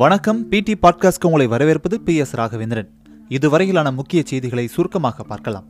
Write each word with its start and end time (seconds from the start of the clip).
வணக்கம் 0.00 0.40
பிடி 0.48 0.74
பாட்காஸ்ட் 0.82 1.24
உங்களை 1.24 1.44
வரவேற்பது 1.46 1.96
பி 2.00 2.14
எஸ் 2.16 2.32
ராகவேந்திரன் 2.34 2.88
இதுவரையிலான 3.30 3.88
முக்கிய 3.92 4.20
செய்திகளை 4.22 4.64
சுருக்கமாக 4.66 5.24
பார்க்கலாம் 5.24 5.66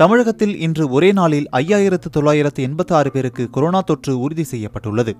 தமிழகத்தில் 0.00 0.54
இன்று 0.58 0.84
ஒரே 0.88 1.10
நாளில் 1.12 1.46
ஐயாயிரத்து 1.52 2.10
தொள்ளாயிரத்து 2.10 2.62
எண்பத்தி 2.62 2.94
ஆறு 2.94 3.10
பேருக்கு 3.10 3.44
கொரோனா 3.50 3.80
தொற்று 3.80 4.14
உறுதி 4.18 4.44
செய்யப்பட்டுள்ளது 4.44 5.14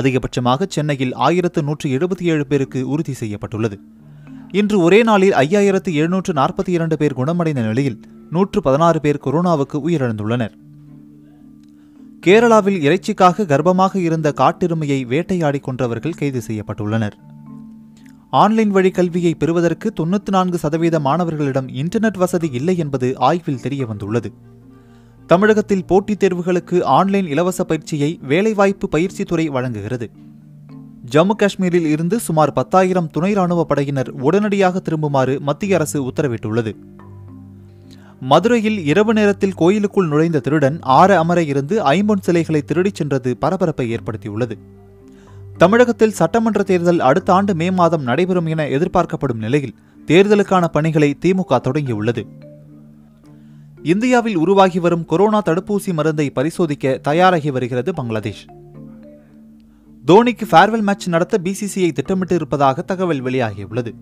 அதிகபட்சமாக 0.00 0.68
சென்னையில் 0.68 1.14
ஆயிரத்து 1.20 1.62
நூற்று 1.62 1.88
எழுபத்தி 1.90 2.26
ஏழு 2.26 2.46
பேருக்கு 2.46 2.82
உறுதி 2.88 3.12
செய்யப்பட்டுள்ளது 3.12 3.78
இன்று 4.52 4.78
ஒரே 4.80 5.02
நாளில் 5.02 5.36
ஐயாயிரத்து 5.36 5.92
எழுநூற்று 5.94 6.34
நாற்பத்தி 6.34 6.68
இரண்டு 6.70 6.96
பேர் 6.96 7.12
குணமடைந்த 7.12 7.62
நிலையில் 7.62 7.98
நூற்று 8.30 8.60
பதினாறு 8.60 9.00
பேர் 9.00 9.24
கொரோனாவுக்கு 9.24 9.78
உயிரிழந்துள்ளனர் 9.88 10.54
கேரளாவில் 12.22 12.82
இறைச்சிக்காக 12.82 13.44
கர்ப்பமாக 13.46 13.94
இருந்த 13.98 14.28
காட்டெருமையை 14.32 14.98
வேட்டையாடி 15.04 15.58
கொன்றவர்கள் 15.60 16.16
கைது 16.16 16.40
செய்யப்பட்டுள்ளனர் 16.48 17.16
ஆன்லைன் 18.32 18.70
வழி 18.70 18.90
கல்வியை 18.90 19.32
பெறுவதற்கு 19.34 19.88
தொண்ணூற்றி 20.00 20.30
நான்கு 20.30 20.58
சதவீத 20.58 20.96
மாணவர்களிடம் 21.00 21.68
இன்டர்நெட் 21.74 22.18
வசதி 22.18 22.48
இல்லை 22.52 22.74
என்பது 22.76 23.08
ஆய்வில் 23.20 23.62
தெரியவந்துள்ளது 23.62 24.30
தமிழகத்தில் 25.28 25.86
போட்டித் 25.86 26.22
தேர்வுகளுக்கு 26.24 26.76
ஆன்லைன் 26.90 27.26
இலவச 27.26 27.64
பயிற்சியை 27.64 28.10
வேலைவாய்ப்பு 28.22 28.86
பயிற்சித்துறை 28.92 29.46
வழங்குகிறது 29.48 30.08
ஜம்மு 31.10 31.34
காஷ்மீரில் 31.36 31.90
இருந்து 31.90 32.16
சுமார் 32.20 32.52
பத்தாயிரம் 32.52 33.10
துணை 33.10 33.32
ராணுவ 33.34 33.60
படையினர் 33.64 34.10
உடனடியாக 34.20 34.80
திரும்புமாறு 34.80 35.36
மத்திய 35.40 35.76
அரசு 35.76 35.98
உத்தரவிட்டுள்ளது 36.04 36.72
மதுரையில் 38.22 38.78
இரவு 38.84 39.12
நேரத்தில் 39.14 39.54
கோயிலுக்குள் 39.54 40.08
நுழைந்த 40.08 40.38
திருடன் 40.40 40.76
ஆற 40.92 41.10
அமர 41.18 41.38
இருந்து 41.42 41.74
ஐம்பொன் 41.92 42.24
சிலைகளை 42.24 42.60
திருடிச் 42.62 42.94
சென்றது 42.94 43.30
பரபரப்பை 43.36 43.86
ஏற்படுத்தியுள்ளது 43.90 44.56
தமிழகத்தில் 45.58 46.18
சட்டமன்ற 46.18 46.60
தேர்தல் 46.62 47.00
அடுத்த 47.00 47.30
ஆண்டு 47.32 47.54
மே 47.54 47.68
மாதம் 47.70 48.02
நடைபெறும் 48.02 48.46
என 48.46 48.66
எதிர்பார்க்கப்படும் 48.68 49.38
நிலையில் 49.38 49.74
தேர்தலுக்கான 50.08 50.64
பணிகளை 50.68 51.10
திமுக 51.22 51.60
தொடங்கியுள்ளது 51.60 52.22
இந்தியாவில் 53.84 54.38
உருவாகி 54.38 54.78
வரும் 54.78 55.04
கொரோனா 55.04 55.40
தடுப்பூசி 55.40 55.92
மருந்தை 55.92 56.26
பரிசோதிக்க 56.30 56.96
தயாராகி 57.02 57.50
வருகிறது 57.50 57.92
பங்களாதேஷ் 57.94 58.44
தோனிக்கு 60.04 60.46
ஃபேர்வெல் 60.50 60.84
மேட்ச் 60.84 61.06
நடத்த 61.08 61.38
பிசிசிஐ 61.38 61.90
திட்டமிட்டு 61.92 62.34
இருப்பதாக 62.34 62.82
தகவல் 62.82 63.22
வெளியாகியுள்ளது 63.22 63.90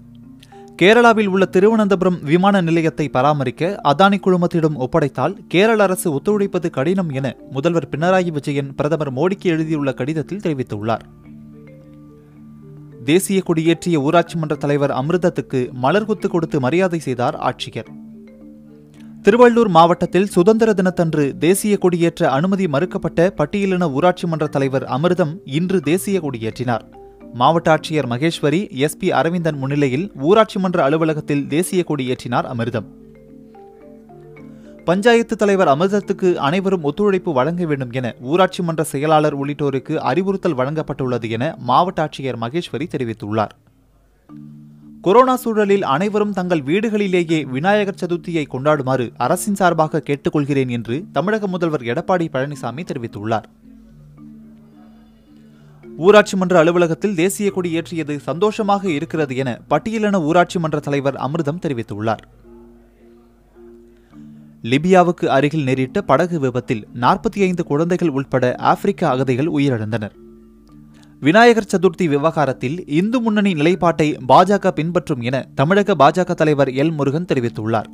கேரளாவில் 0.78 1.26
உள்ள 1.26 1.44
திருவனந்தபுரம் 1.46 2.18
விமான 2.22 2.56
நிலையத்தை 2.60 3.04
பராமரிக்க 3.08 3.70
அதானி 3.84 4.18
குழுமத்திடம் 4.18 4.76
ஒப்படைத்தால் 4.78 5.32
கேரள 5.48 5.78
அரசு 5.82 6.08
ஒத்துழைப்பது 6.12 6.68
கடினம் 6.70 7.10
என 7.10 7.26
முதல்வர் 7.50 7.88
பினராயி 7.88 8.30
விஜயன் 8.30 8.68
பிரதமர் 8.74 9.10
மோடிக்கு 9.12 9.46
எழுதியுள்ள 9.46 9.92
கடிதத்தில் 9.92 10.42
தெரிவித்துள்ளார் 10.42 11.04
தேசிய 13.04 13.40
கொடியேற்றிய 13.46 13.96
ஊராட்சி 14.00 14.36
மன்ற 14.38 14.56
தலைவர் 14.56 14.94
அமிர்தத்துக்கு 14.94 15.62
மலர் 15.78 16.06
குத்து 16.06 16.28
கொடுத்து 16.28 16.60
மரியாதை 16.60 17.00
செய்தார் 17.00 17.38
ஆட்சியர் 17.42 17.90
திருவள்ளூர் 19.22 19.70
மாவட்டத்தில் 19.70 20.28
சுதந்திர 20.28 20.72
தினத்தன்று 20.72 21.24
தேசிய 21.38 21.76
கொடியேற்ற 21.80 22.30
அனுமதி 22.30 22.66
மறுக்கப்பட்ட 22.68 23.28
பட்டியலின 23.36 23.90
ஊராட்சி 23.92 24.26
மன்ற 24.26 24.46
தலைவர் 24.48 24.86
அமிர்தம் 24.90 25.34
இன்று 25.52 25.80
தேசிய 25.82 26.18
கொடியேற்றினார் 26.20 26.86
மாவட்ட 27.34 27.68
ஆட்சியர் 27.70 28.08
மகேஸ்வரி 28.10 28.60
எஸ்பி 28.78 29.08
அரவிந்தன் 29.10 29.58
முன்னிலையில் 29.58 30.06
ஊராட்சி 30.20 30.58
மன்ற 30.58 30.78
அலுவலகத்தில் 30.82 31.46
தேசிய 31.48 31.84
கொடி 31.84 32.04
ஏற்றினார் 32.10 32.46
அமிர்தம் 32.46 32.88
பஞ்சாயத்து 34.84 35.36
தலைவர் 35.36 35.68
அமிர்தத்துக்கு 35.68 36.28
அனைவரும் 36.38 36.82
ஒத்துழைப்பு 36.82 37.32
வழங்க 37.32 37.64
வேண்டும் 37.64 37.92
என 37.92 38.14
ஊராட்சி 38.20 38.62
மன்ற 38.62 38.84
செயலாளர் 38.84 39.34
உள்ளிட்டோருக்கு 39.34 39.94
அறிவுறுத்தல் 40.02 40.54
வழங்கப்பட்டுள்ளது 40.54 41.28
என 41.28 41.54
மாவட்ட 41.58 42.02
ஆட்சியர் 42.02 42.36
மகேஸ்வரி 42.36 42.86
தெரிவித்துள்ளார் 42.90 43.54
கொரோனா 45.00 45.36
சூழலில் 45.36 45.84
அனைவரும் 45.84 46.32
தங்கள் 46.32 46.62
வீடுகளிலேயே 46.62 47.44
விநாயகர் 47.46 48.00
சதுர்த்தியை 48.00 48.46
கொண்டாடுமாறு 48.48 49.12
அரசின் 49.16 49.54
சார்பாக 49.54 50.00
கேட்டுக்கொள்கிறேன் 50.00 50.68
என்று 50.68 51.04
தமிழக 51.12 51.46
முதல்வர் 51.46 51.82
எடப்பாடி 51.82 52.28
பழனிசாமி 52.32 52.84
தெரிவித்துள்ளார் 52.84 53.46
ஊராட்சி 55.98 56.34
மன்ற 56.36 56.54
அலுவலகத்தில் 56.58 57.16
தேசிய 57.16 57.48
கொடி 57.50 57.70
ஏற்றியது 57.78 58.14
சந்தோஷமாக 58.26 58.84
இருக்கிறது 58.90 59.32
என 59.36 59.50
பட்டியலின 59.70 60.20
ஊராட்சி 60.22 60.58
மன்ற 60.58 60.78
தலைவர் 60.80 61.16
அமிர்தம் 61.24 61.62
தெரிவித்துள்ளார் 61.64 62.22
லிபியாவுக்கு 64.64 65.26
அருகில் 65.28 65.66
நேரிட்ட 65.66 65.98
படகு 66.02 66.38
விபத்தில் 66.38 66.82
நாற்பத்தி 67.00 67.40
ஐந்து 67.42 67.62
குழந்தைகள் 67.64 68.12
உட்பட 68.12 68.44
ஆப்பிரிக்க 68.64 69.02
அகதிகள் 69.08 69.50
உயிரிழந்தனர் 69.52 70.14
விநாயகர் 71.22 71.70
சதுர்த்தி 71.70 72.06
விவகாரத்தில் 72.08 72.78
இந்து 72.92 73.18
முன்னணி 73.20 73.52
நிலைப்பாட்டை 73.54 74.08
பாஜக 74.28 74.72
பின்பற்றும் 74.72 75.22
என 75.22 75.36
தமிழக 75.54 75.96
பாஜக 75.96 76.34
தலைவர் 76.34 76.70
எல் 76.76 76.94
முருகன் 76.94 77.28
தெரிவித்துள்ளார் 77.32 77.88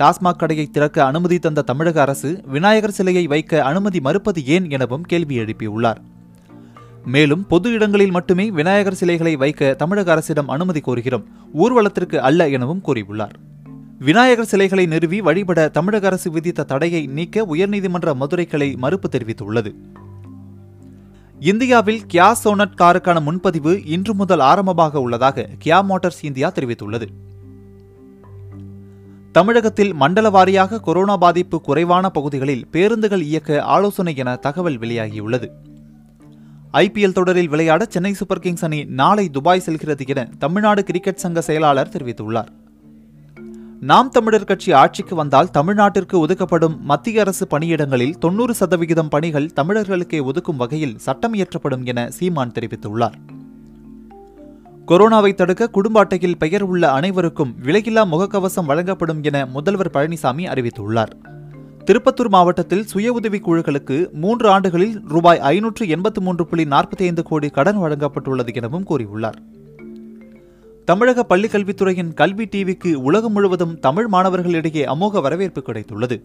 டாஸ்மாக் 0.00 0.40
கடையை 0.40 0.66
திறக்க 0.68 0.98
அனுமதி 1.04 1.38
தந்த 1.38 1.62
தமிழக 1.62 2.00
அரசு 2.00 2.30
விநாயகர் 2.46 2.96
சிலையை 2.96 3.24
வைக்க 3.26 3.62
அனுமதி 3.62 4.00
மறுப்பது 4.00 4.42
ஏன் 4.48 4.68
எனவும் 4.70 5.06
கேள்வி 5.06 5.36
எழுப்பியுள்ளார் 5.38 6.00
மேலும் 7.06 7.42
பொது 7.46 7.68
இடங்களில் 7.72 8.10
மட்டுமே 8.10 8.44
விநாயகர் 8.50 8.96
சிலைகளை 8.96 9.32
வைக்க 9.36 9.74
தமிழக 9.74 10.10
அரசிடம் 10.12 10.48
அனுமதி 10.48 10.80
கோருகிறோம் 10.80 11.26
ஊர்வலத்திற்கு 11.54 12.16
அல்ல 12.20 12.48
எனவும் 12.48 12.80
கூறியுள்ளார் 12.86 13.36
விநாயகர் 13.98 14.48
சிலைகளை 14.48 14.84
நிறுவி 14.86 15.18
வழிபட 15.20 15.60
தமிழக 15.68 16.06
அரசு 16.06 16.30
விதித்த 16.30 16.64
தடையை 16.64 17.02
நீக்க 17.08 17.44
உயர்நீதிமன்ற 17.46 18.14
மதுரை 18.14 18.46
கிளை 18.46 18.68
மறுப்பு 18.76 19.08
தெரிவித்துள்ளது 19.08 19.70
இந்தியாவில் 21.42 22.02
கியா 22.12 22.26
சோனட் 22.42 22.76
காருக்கான 22.76 23.20
முன்பதிவு 23.20 23.72
இன்று 23.86 24.12
முதல் 24.14 24.40
ஆரம்பமாக 24.40 25.00
உள்ளதாக 25.00 25.46
கியா 25.64 25.78
மோட்டார்ஸ் 25.82 26.20
இந்தியா 26.22 26.50
தெரிவித்துள்ளது 26.50 27.08
தமிழகத்தில் 29.34 29.94
மண்டல 29.94 30.26
வாரியாக 30.30 30.80
கொரோனா 30.80 31.16
பாதிப்பு 31.16 31.56
குறைவான 31.60 32.10
பகுதிகளில் 32.10 32.66
பேருந்துகள் 32.70 33.24
இயக்க 33.26 33.58
ஆலோசனை 33.68 34.14
என 34.16 34.36
தகவல் 34.36 34.78
வெளியாகியுள்ளது 34.78 35.48
ஐபிஎல் 36.74 37.12
தொடரில் 37.12 37.48
விளையாட 37.48 37.82
சென்னை 37.88 38.12
சூப்பர் 38.12 38.40
கிங்ஸ் 38.40 38.64
அணி 38.64 38.80
நாளை 38.92 39.26
துபாய் 39.30 39.62
செல்கிறது 39.62 40.04
என 40.06 40.22
தமிழ்நாடு 40.38 40.82
கிரிக்கெட் 40.82 41.20
சங்க 41.20 41.42
செயலாளர் 41.42 41.92
தெரிவித்துள்ளார் 41.92 42.50
நாம் 43.82 44.10
தமிழர் 44.10 44.46
கட்சி 44.46 44.70
ஆட்சிக்கு 44.72 45.14
வந்தால் 45.14 45.50
தமிழ்நாட்டிற்கு 45.50 46.16
ஒதுக்கப்படும் 46.18 46.76
மத்திய 46.84 47.20
அரசு 47.20 47.44
பணியிடங்களில் 47.46 48.14
தொன்னூறு 48.18 48.54
சதவிகிதம் 48.54 49.08
பணிகள் 49.08 49.48
தமிழர்களுக்கே 49.54 50.20
ஒதுக்கும் 50.24 50.56
வகையில் 50.56 50.96
சட்டம் 50.98 51.34
இயற்றப்படும் 51.34 51.84
என 51.84 52.08
சீமான் 52.10 52.54
தெரிவித்துள்ளார் 52.58 53.18
கொரோனாவை 54.88 55.34
தடுக்க 55.34 55.64
குடும்ப 55.68 56.00
அட்டையில் 56.00 56.36
பெயர் 56.36 56.62
உள்ள 56.62 56.90
அனைவருக்கும் 56.90 57.54
விலையில்லா 57.64 58.04
முகக்கவசம் 58.06 58.64
வழங்கப்படும் 58.66 59.22
என 59.22 59.46
முதல்வர் 59.46 59.94
பழனிசாமி 59.94 60.44
அறிவித்துள்ளார் 60.48 61.14
திருப்பத்தூர் 61.86 62.28
மாவட்டத்தில் 62.28 62.86
சுய 62.86 63.08
உதவி 63.12 63.38
குழுக்களுக்கு 63.38 63.96
மூன்று 64.14 64.46
ஆண்டுகளில் 64.48 64.94
ரூபாய் 65.08 65.42
ஐநூற்று 65.50 65.84
எண்பத்து 65.88 66.20
மூன்று 66.20 66.44
புள்ளி 66.46 66.64
நாற்பத்தி 66.66 67.04
ஐந்து 67.04 67.22
கோடி 67.22 67.48
கடன் 67.50 67.78
வழங்கப்பட்டுள்ளது 67.78 68.52
எனவும் 68.54 68.86
கூறியுள்ளார் 68.88 69.38
தமிழக 70.88 71.22
பள்ளிக்கல்வித்துறையின் 71.24 72.10
கல்வி 72.14 72.44
டிவிக்கு 72.46 72.90
உலகம் 73.02 73.32
முழுவதும் 73.32 73.76
தமிழ் 73.78 74.08
மாணவர்களிடையே 74.08 74.84
அமோக 74.86 75.20
வரவேற்பு 75.20 75.62
கிடைத்துள்ளது 75.62 76.18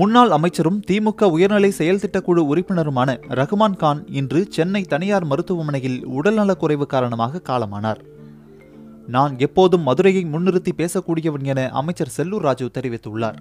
முன்னாள் 0.00 0.30
அமைச்சரும் 0.30 0.80
திமுக 0.86 1.24
உயர்நிலை 1.30 1.70
செயல் 1.72 2.00
திட்டக்குழு 2.00 2.42
உறுப்பினருமான 2.46 3.10
ரகுமான் 3.32 3.76
கான் 3.76 4.00
இன்று 4.12 4.40
சென்னை 4.48 4.82
தனியார் 4.84 5.26
மருத்துவமனையில் 5.26 6.00
உடல்நலக்குறைவு 6.14 6.86
காரணமாக 6.86 7.42
காலமானார் 7.48 8.00
நான் 9.08 9.32
எப்போதும் 9.38 9.82
மதுரையை 9.82 10.24
முன்னிறுத்தி 10.26 10.72
பேசக்கூடியவன் 10.76 11.44
என 11.44 11.68
அமைச்சர் 11.72 12.14
செல்லூர் 12.16 12.40
ராஜு 12.40 12.66
தெரிவித்துள்ளார் 12.74 13.38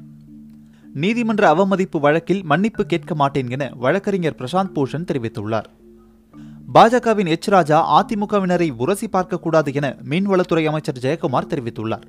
நீதிமன்ற 0.93 1.43
அவமதிப்பு 1.47 1.99
வழக்கில் 1.99 2.43
மன்னிப்பு 2.43 2.83
கேட்க 2.85 3.13
மாட்டேன் 3.15 3.49
என 3.49 3.63
வழக்கறிஞர் 3.75 4.37
பிரசாந்த் 4.39 4.73
பூஷன் 4.75 5.07
தெரிவித்துள்ளார் 5.07 5.69
பாஜகவின் 6.73 7.27
எச் 7.27 7.49
ராஜா 7.49 7.79
அதிமுகவினரை 7.97 8.67
உரசி 8.77 9.07
பார்க்கக்கூடாது 9.07 9.71
என 9.73 9.87
மீன்வளத்துறை 10.09 10.63
அமைச்சர் 10.65 11.01
ஜெயக்குமார் 11.01 11.49
தெரிவித்துள்ளார் 11.53 12.05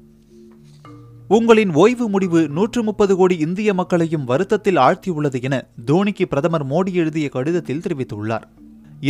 உங்களின் 1.30 1.72
ஓய்வு 1.74 2.06
முடிவு 2.08 2.40
நூற்று 2.48 2.80
முப்பது 2.82 3.12
கோடி 3.16 3.36
இந்திய 3.38 3.70
மக்களையும் 3.74 4.26
வருத்தத்தில் 4.26 4.78
ஆழ்த்தியுள்ளது 4.78 5.38
என 5.42 5.56
தோனிக்கு 5.84 6.24
பிரதமர் 6.24 6.66
மோடி 6.66 6.92
எழுதிய 6.94 7.28
கடிதத்தில் 7.28 7.82
தெரிவித்துள்ளார் 7.82 8.44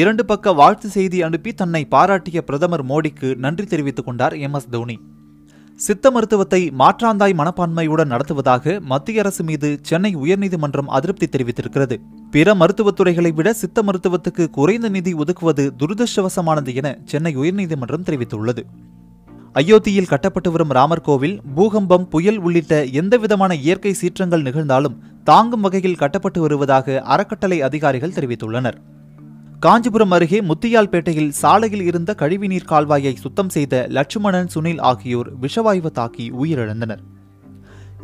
இரண்டு 0.00 0.23
பக்க 0.25 0.53
வாழ்த்து 0.53 0.89
செய்தி 0.91 1.19
அனுப்பி 1.23 1.51
தன்னை 1.55 1.83
பாராட்டிய 1.89 2.41
பிரதமர் 2.43 2.85
மோடிக்கு 2.85 3.31
நன்றி 3.37 3.67
தெரிவித்துக் 3.67 4.07
கொண்டார் 4.07 4.37
எம் 4.39 4.55
எஸ் 4.55 4.71
தோனி 4.71 4.97
சித்த 5.79 6.11
மருத்துவத்தை 6.11 6.61
மாற்றாந்தாய் 6.79 7.35
மனப்பான்மையுடன் 7.35 8.11
நடத்துவதாக 8.11 8.75
மத்திய 8.83 9.23
அரசு 9.23 9.43
மீது 9.45 9.69
சென்னை 9.83 10.13
உயர்நீதிமன்றம் 10.17 10.91
அதிருப்தி 10.91 11.27
தெரிவித்திருக்கிறது 11.27 11.97
பிற 12.31 12.55
மருத்துவத்துறைகளை 12.55 13.31
விட 13.35 13.53
சித்த 13.53 13.83
மருத்துவத்துக்கு 13.83 14.45
குறைந்த 14.51 14.89
நிதி 14.89 15.13
ஒதுக்குவது 15.15 15.65
துரதிருஷ்டவசமானது 15.79 16.75
என 16.75 16.91
சென்னை 17.05 17.33
உயர்நீதிமன்றம் 17.37 18.07
தெரிவித்துள்ளது 18.07 18.65
அயோத்தியில் 19.57 20.11
கட்டப்பட்டு 20.11 20.51
வரும் 20.51 20.73
ராமர் 20.73 21.03
கோவில் 21.03 21.37
பூகம்பம் 21.55 22.07
புயல் 22.09 22.39
உள்ளிட்ட 22.39 22.75
எந்தவிதமான 22.93 23.55
இயற்கை 23.57 23.93
சீற்றங்கள் 24.01 24.47
நிகழ்ந்தாலும் 24.47 24.97
தாங்கும் 25.25 25.61
வகையில் 25.61 25.97
கட்டப்பட்டு 25.97 26.41
வருவதாக 26.41 26.97
அறக்கட்டளை 27.07 27.59
அதிகாரிகள் 27.63 28.15
தெரிவித்துள்ளனர் 28.15 28.79
காஞ்சிபுரம் 29.65 30.11
அருகே 30.11 30.39
முத்தியால்பேட்டையில் 30.41 31.31
சாலையில் 31.33 31.85
இருந்த 31.85 32.11
கழிவுநீர் 32.15 32.67
கால்வாயை 32.69 33.13
சுத்தம் 33.15 33.49
செய்த 33.49 33.75
லட்சுமணன் 33.91 34.51
சுனில் 34.55 34.81
ஆகியோர் 34.83 35.31
விஷவாயு 35.43 35.91
தாக்கி 35.91 36.27
உயிரிழந்தனர் 36.39 37.03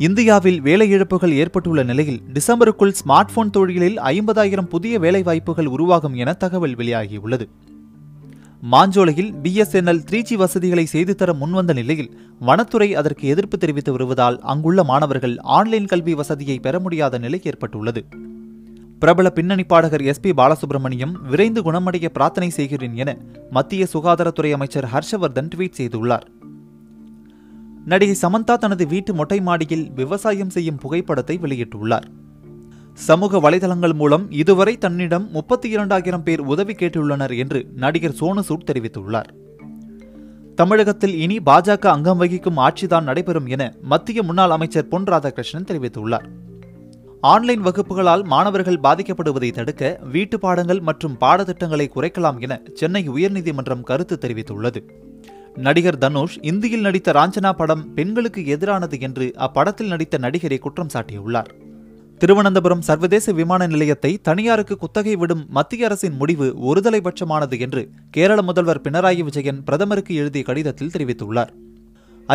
இந்தியாவில் 0.00 0.57
வேலை 0.61 0.87
இழப்புகள் 0.89 1.33
ஏற்பட்டுள்ள 1.33 1.81
நிலையில் 1.83 2.19
டிசம்பருக்குள் 2.33 2.95
ஸ்மார்ட் 2.99 3.33
போன் 3.33 3.51
தொழிலில் 3.51 3.99
ஐம்பதாயிரம் 4.11 4.69
புதிய 4.69 4.93
வேலைவாய்ப்புகள் 4.99 5.69
உருவாகும் 5.69 6.15
என 6.15 6.33
தகவல் 6.35 6.75
வெளியாகியுள்ளது 6.75 7.47
மாஞ்சோலையில் 8.63 9.31
பிஎஸ்என்எல் 9.43 10.03
த்ரீ 10.03 10.19
ஜி 10.21 10.35
வசதிகளை 10.35 10.87
செய்து 10.87 11.15
தர 11.15 11.31
முன்வந்த 11.33 11.73
நிலையில் 11.73 12.11
வனத்துறை 12.41 12.89
அதற்கு 12.95 13.25
எதிர்ப்பு 13.27 13.57
தெரிவித்து 13.57 13.91
வருவதால் 13.91 14.39
அங்குள்ள 14.45 14.83
மாணவர்கள் 14.83 15.37
ஆன்லைன் 15.51 15.87
கல்வி 15.87 16.15
வசதியை 16.15 16.59
பெற 16.59 16.79
முடியாத 16.79 17.17
நிலை 17.19 17.41
ஏற்பட்டுள்ளது 17.43 18.03
பிரபல 19.01 19.27
பின்னணி 19.29 19.63
பாடகர் 19.63 20.03
எஸ் 20.03 20.21
பி 20.21 20.31
பாலசுப்ரமணியம் 20.37 21.13
விரைந்து 21.29 21.61
குணமடைய 21.61 22.07
பிரார்த்தனை 22.07 22.49
செய்கிறேன் 22.49 22.95
என 22.95 23.11
மத்திய 23.51 23.83
சுகாதாரத்துறை 23.93 24.51
அமைச்சர் 24.51 24.87
ஹர்ஷவர்தன் 24.91 25.49
ட்வீட் 25.49 25.79
செய்துள்ளார் 25.79 26.25
நடிகை 27.85 28.15
சமந்தா 28.21 28.55
தனது 28.55 28.85
வீட்டு 28.87 29.11
மொட்டை 29.13 29.39
மாடியில் 29.41 29.85
விவசாயம் 29.91 30.51
செய்யும் 30.51 30.77
புகைப்படத்தை 30.77 31.37
வெளியிட்டுள்ளார் 31.41 32.05
சமூக 32.99 33.39
வலைதளங்கள் 33.39 33.95
மூலம் 33.95 34.27
இதுவரை 34.33 34.75
தன்னிடம் 34.77 35.25
முப்பத்தி 35.31 35.67
இரண்டாயிரம் 35.69 36.23
பேர் 36.23 36.43
உதவி 36.47 36.73
கேட்டுள்ளனர் 36.73 37.33
என்று 37.37 37.59
நடிகர் 37.75 38.17
சோனு 38.19 38.43
சூட் 38.43 38.67
தெரிவித்துள்ளார் 38.69 39.29
தமிழகத்தில் 40.55 41.17
இனி 41.17 41.39
பாஜக 41.45 41.85
அங்கம் 41.87 42.17
வகிக்கும் 42.17 42.61
ஆட்சிதான் 42.61 43.07
நடைபெறும் 43.07 43.47
என 43.47 43.63
மத்திய 43.85 44.21
முன்னாள் 44.23 44.51
அமைச்சர் 44.51 44.89
பொன் 44.89 45.09
ராதாகிருஷ்ணன் 45.11 45.69
தெரிவித்துள்ளார் 45.69 46.27
ஆன்லைன் 47.23 47.61
வகுப்புகளால் 47.61 48.23
மாணவர்கள் 48.25 48.83
பாதிக்கப்படுவதை 48.83 49.49
தடுக்க 49.51 49.83
வீட்டு 50.11 50.37
பாடங்கள் 50.39 50.79
மற்றும் 50.81 51.17
பாடத்திட்டங்களை 51.17 51.85
குறைக்கலாம் 51.87 52.39
என 52.39 52.53
சென்னை 52.73 53.03
உயர்நீதிமன்றம் 53.09 53.83
கருத்து 53.83 54.15
தெரிவித்துள்ளது 54.17 54.81
நடிகர் 55.57 55.99
தனுஷ் 55.99 56.37
இந்தியில் 56.41 56.81
நடித்த 56.81 57.13
ராஞ்சனா 57.13 57.51
படம் 57.51 57.83
பெண்களுக்கு 57.93 58.43
எதிரானது 58.47 58.97
என்று 58.99 59.25
அப்படத்தில் 59.39 59.87
நடித்த 59.87 60.17
நடிகரை 60.17 60.59
குற்றம் 60.59 60.91
சாட்டியுள்ளார் 60.93 61.51
திருவனந்தபுரம் 62.21 62.81
சர்வதேச 62.81 63.33
விமான 63.33 63.67
நிலையத்தை 63.67 64.11
தனியாருக்கு 64.21 64.75
குத்தகை 64.77 65.15
விடும் 65.15 65.43
மத்திய 65.49 65.87
அரசின் 65.87 66.17
முடிவு 66.17 66.47
ஒருதலைபட்சமானது 66.65 67.57
என்று 67.59 67.81
கேரள 68.11 68.39
முதல்வர் 68.41 68.83
பினராயி 68.83 69.23
விஜயன் 69.23 69.63
பிரதமருக்கு 69.63 70.15
எழுதிய 70.15 70.43
கடிதத்தில் 70.43 70.93
தெரிவித்துள்ளார் 70.93 71.53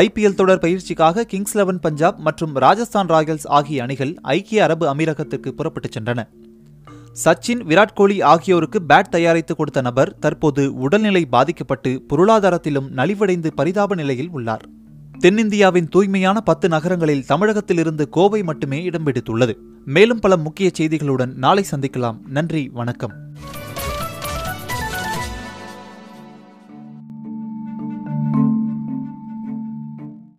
ஐபிஎல் 0.00 0.37
தொடர் 0.37 0.63
பயிற்சிக்காக 0.63 1.25
கிங்ஸ் 1.25 1.55
லெவன் 1.55 1.81
பஞ்சாப் 1.81 2.19
மற்றும் 2.21 2.55
ராஜஸ்தான் 2.57 3.11
ராயல்ஸ் 3.11 3.47
ஆகிய 3.51 3.83
அணிகள் 3.83 4.13
ஐக்கிய 4.35 4.65
அரபு 4.65 4.85
அமீரகத்திற்கு 4.87 5.51
புறப்பட்டுச் 5.53 5.97
சென்றன 5.97 6.23
சச்சின் 7.17 7.63
விராட் 7.67 7.95
கோலி 7.95 8.17
ஆகியோருக்கு 8.31 8.79
பேட் 8.89 9.13
தயாரித்து 9.13 9.53
கொடுத்த 9.55 9.81
நபர் 9.81 10.13
தற்போது 10.21 10.65
உடல்நிலை 10.81 11.23
பாதிக்கப்பட்டு 11.29 11.93
பொருளாதாரத்திலும் 12.11 12.91
நலிவடைந்து 12.99 13.53
பரிதாப 13.57 13.95
நிலையில் 13.95 14.33
உள்ளார் 14.33 14.67
தென்னிந்தியாவின் 15.21 15.89
தூய்மையான 15.89 16.39
பத்து 16.43 16.69
நகரங்களில் 16.69 17.27
தமிழகத்திலிருந்து 17.27 18.07
கோவை 18.09 18.41
மட்டுமே 18.43 18.81
இடம்பிடித்துள்ளது 18.89 19.55
மேலும் 19.89 20.21
பல 20.21 20.37
முக்கிய 20.39 20.71
செய்திகளுடன் 20.79 21.33
நாளை 21.37 21.65
சந்திக்கலாம் 21.71 22.21
நன்றி 22.31 22.65
வணக்கம் 22.73 23.17